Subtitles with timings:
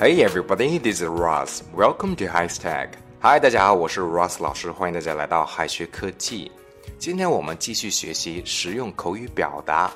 [0.00, 1.64] Hey everybody, this is Ross.
[1.74, 2.90] Welcome to High Tech.
[3.20, 6.52] Hi，大家好，我是 Ross 老师，欢迎大家来到海学科技。
[7.00, 9.90] 今天我们继续学习实用口语表达。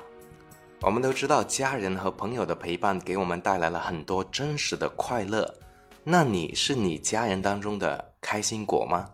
[0.80, 5.48] 我们都知道，家人和朋友的陪伴给我们带来了很多真实的快乐。
[6.02, 9.09] 那你是你家人当中的开心果吗？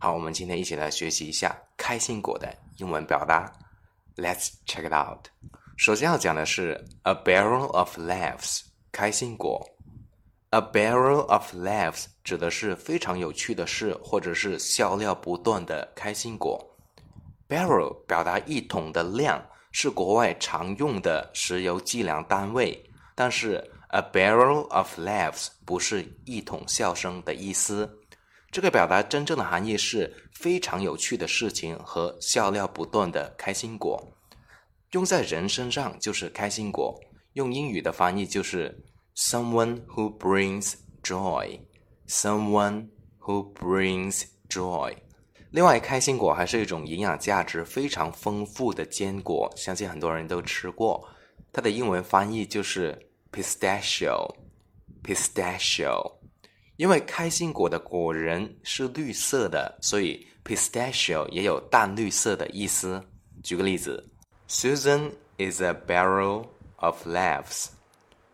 [0.00, 3.52] 好，我们今天一起来学习一下开心果的英文表达。
[4.16, 5.26] Let's check it out。
[5.76, 9.64] 首先要讲的是 a barrel of laughs，开心果。
[10.52, 16.76] A barrel of laughs 指的是非常有趣的事，或者是笑料不断的开心果。
[17.48, 22.84] Barrel 表达一桶的量，是国外常用的石油计量单位。
[23.14, 28.00] 但是 a barrel of laughs 不是一桶笑声的意思。
[28.50, 34.04] 这个表达真正的含义是非常有趣的事情和笑料不断的开心果。
[34.90, 36.98] 用在人身上就是开心果，
[37.34, 38.76] 用英语的翻译就是。
[39.19, 41.61] Someone who brings joy,
[42.07, 44.95] someone who brings joy。
[45.51, 51.07] 另外，开心果还是一种营养价值非常丰富的坚果，相信很多人都吃过。
[51.53, 56.15] 它的英文翻译就是 pistachio，pistachio。
[56.75, 63.01] 因为开心果的果仁是绿色的，所以 pistachio 也有淡绿色的意思。
[63.41, 64.05] 举个例子，
[64.49, 67.67] Susan is a barrel of laughs。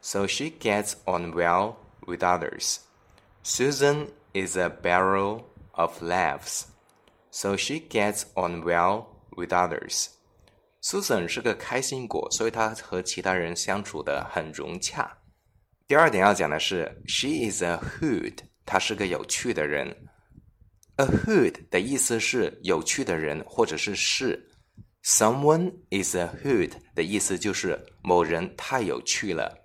[0.06, 1.76] so she gets on well
[2.08, 2.80] with others.
[3.44, 6.66] Susan is a barrel of laughs,
[7.32, 10.08] so she gets on well with others.
[10.82, 15.18] Susan 是个开心果，所以她和其他人相处的很融洽。
[15.88, 19.96] 第二点要讲的是，she is a hoot，她是个有趣的人。
[20.98, 24.50] A hoot 的意思是有趣的人或者是事。
[25.04, 29.58] Someone is a hoot 的意思就是某人太有趣了。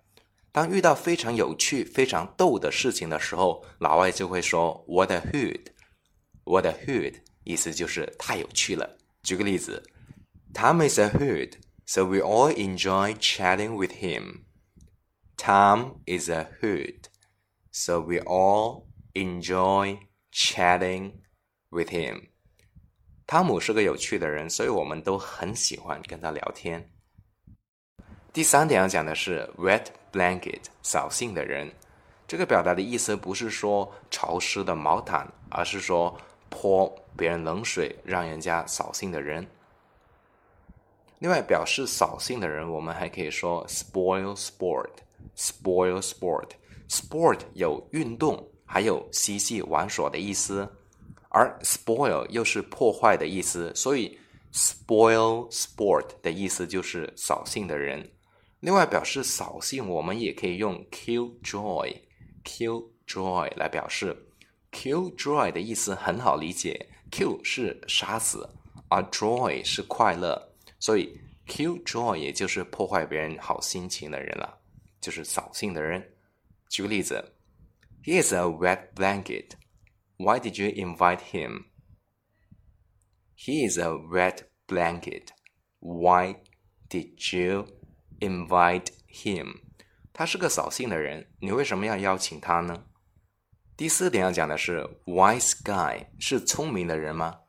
[0.52, 8.97] 当遇到非常有趣、非常逗的事情的时候，老外就会说 "What a hoot"，"What a hoot" 意思就是太有趣了。
[9.22, 9.82] 举个例子，
[10.54, 11.54] Tom is a hoot,
[11.84, 14.44] so we all enjoy chatting with him.
[15.37, 17.04] Tom is a hoot,
[17.70, 19.98] so we all enjoy
[20.32, 21.12] chatting
[21.69, 22.31] with him.
[23.26, 26.91] 汤姆是个有趣的人，所以我们都很喜欢跟他聊天。
[28.34, 31.69] 第三点要讲的是 wet blanket，扫兴的人。
[32.25, 39.46] 这个表达的意思不是说潮湿的毛毯，而是说泼别人冷水，让人家扫兴的人。
[41.19, 46.52] 另外，表示扫兴的人，我们还可以说 spoil sport，spoil sport。
[46.88, 50.74] sport 有运动，还有嬉戏玩耍的意思，
[51.28, 54.18] 而 spoil 又是破坏的意思，所以
[54.53, 58.09] spoil sport 的意思就是扫兴的人。
[58.61, 64.16] 另外，表示扫兴，我们也可以用 kill joy，kill joy 来表示。
[64.72, 68.47] kill joy 的意思很好理解，kill 是杀死，
[68.88, 74.59] 而 joy 是快乐，所以 kill joy 也就是破坏别人好心情的人了，
[75.01, 76.16] 就是扫兴的人。
[76.69, 77.33] 举个例子
[78.03, 79.55] ，He is a wet blanket.
[80.17, 81.66] Why did you invite him?
[83.35, 85.29] He is a wet blanket.
[85.79, 86.35] Why
[86.89, 87.66] did you?
[88.21, 89.55] Invite him，
[90.13, 92.83] 他是个扫兴的人，你为什么要邀请他呢？
[93.75, 97.39] 第四点要讲的是，wise guy 是聪明的人吗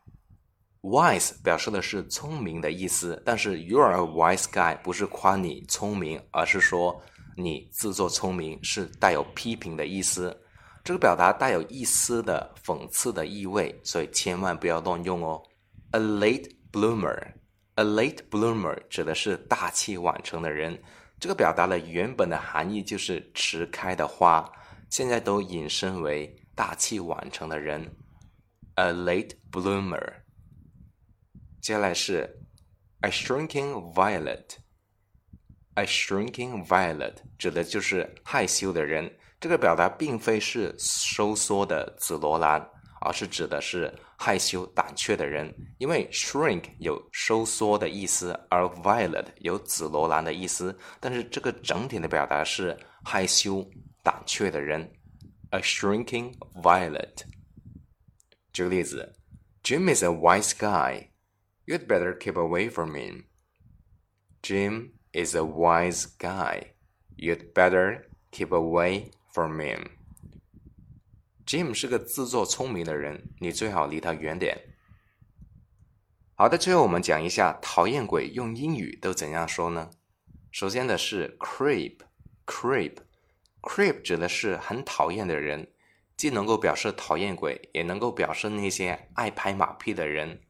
[0.80, 6.98] ？wise 表示的是聪明的意思，但是 you are a wise guy 不是夸你聪明，而是说
[7.36, 10.34] 你自作聪明，是带有批评的意思。
[10.82, 15.42] 这个表达带有一丝的讽刺的意味，所以千万不要乱用哦。
[15.90, 17.34] A late bloomer。
[17.76, 20.82] A late bloomer 指的是大器晚成的人，
[21.18, 24.50] 这个表达的原本的含义就是迟开的花，
[24.90, 27.96] 现在都引申为大器晚成的人。
[28.74, 30.12] A late bloomer。
[31.60, 32.40] 接下来是
[33.00, 34.56] a shrinking violet。
[35.74, 42.68] A shrinking violet 指的就是害羞的人，这个表达并非是收缩的紫罗兰。
[43.04, 50.77] 而是指的是害羞胆怯的人，因为 shrink 有收缩的意思，而 violet 有紫罗兰的意思。
[50.99, 53.69] 但是这个整体的表达是害羞
[54.03, 54.91] 胆怯的人，
[55.51, 57.23] a shrinking violet。
[58.53, 59.15] 举个例子，
[59.63, 61.09] Jim is a wise guy.
[61.65, 63.25] You'd better keep away from him.
[64.41, 66.73] Jim is a wise guy.
[67.17, 69.89] You'd better keep away from him.
[71.46, 74.56] Jim 是个自作聪明的人，你最好离他远点。
[76.34, 79.90] 好的，最后我们讲一下讨厌鬼用英语都怎样说呢？
[80.50, 85.72] 首先的是 creep，creep，Creep 指的是很讨厌的人，
[86.16, 90.40] 既能够表示讨厌鬼，也能够表示那些爱拍马屁的人。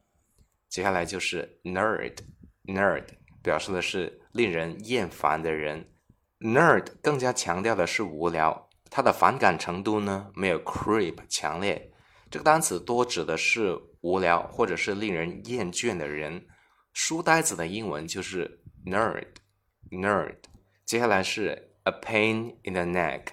[0.68, 3.04] 接下来就是 Nerd，Nerd
[3.42, 5.92] 表示的是令人厌烦的人。
[6.40, 11.90] Nerd 更加强调的是无聊，它的反感程度呢没有 Creep 强烈。
[12.30, 16.46] 这个单词多指的是无聊或者是令人厌倦的人。
[16.92, 20.36] 书呆子的英文就是 nerd，nerd。
[20.84, 23.28] 接下来是 a pain in the neck，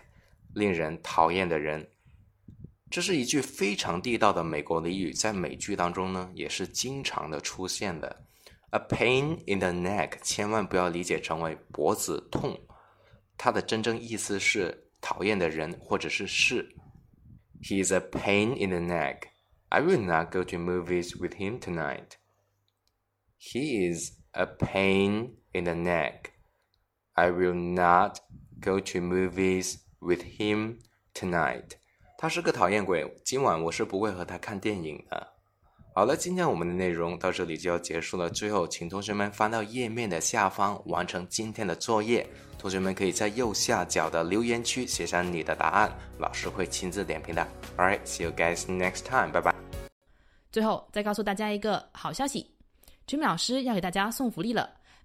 [0.56, 1.91] 令人讨厌的人。
[2.89, 8.23] 这是一句非常地道的美国俚语，在美剧当中呢也是经常的出现的。
[8.69, 12.57] a pain in the neck，千万不要理解成为脖子痛，
[13.38, 16.75] 它的真正意思是讨厌的人或者是事。
[17.62, 19.29] He's a pain in the neck.
[19.69, 22.19] I will not go to movies with him tonight.
[23.38, 26.31] He is a pain in the neck.
[27.12, 28.19] I will not
[28.61, 30.79] go to movies with him
[31.14, 31.76] tonight.
[32.19, 35.35] 他是个讨厌鬼，今晚我是不会和他看电影的。
[35.91, 38.30] 好了，今天我们的内容到这里就要结束了。
[38.30, 42.25] 最后，请同学们翻到页面的下方完成今天的作业。
[42.57, 47.45] 同学们可以在右下角的留言区写上你的答案，老师会亲自点评的。
[47.77, 49.31] All right, see you guys next time.
[49.31, 49.53] 拜拜。
[50.51, 52.50] 最后再告诉大家一个好消息。
[53.07, 54.69] Jimmy 老师要给大家送福利了，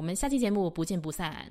[0.00, 1.46] 我们下期节目不见不散。